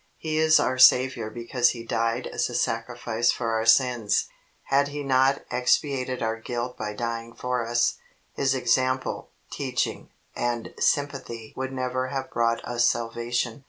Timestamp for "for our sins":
3.31-4.29